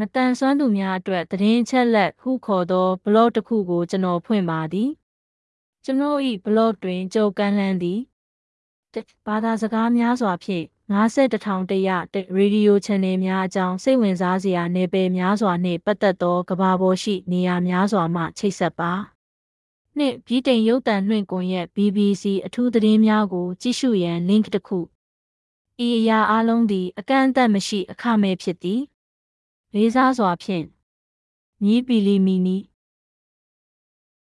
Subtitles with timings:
[0.00, 4.90] မတန်ဆွမ်းသူများအတွက်သတင်းချက်လက်ဟုခေါ်သောဘလော့တစ်ခုကိုကျွန်တော်ဖွင့်ပါသည်
[5.84, 8.00] ကျွန်တော်၏ဘလော့တွင်ကြုံကန်းလန်းသည်
[9.26, 10.64] ဘာသာစကားများစွာဖြင့်
[10.94, 18.92] 51,100ရေဒီယိုချန်နယ်များအကြောင်းစိတ်ဝင်စားစရာနယ်ပယ်များစွာနှင့်ပတ်သက်သောကမ္ဘာပေါ်ရှိနေရာများစွာမှချိတ်ဆက်ပါ
[19.98, 24.78] နှင့်ဗြိတိန်ရုပ်သံလွှင့်ကွန်ရက် BBC အထူးသတင်းများကို ကြည့်ရှုရန် link တစ်ခု
[25.86, 28.82] ဤအရာအလုံးသည် အကန့်အသတ်မရှိအခမဲ့ဖြစ်သည်
[29.74, 30.64] လေးစားစွာဖြင့်
[31.62, 32.56] မြီးပီလီမီနီ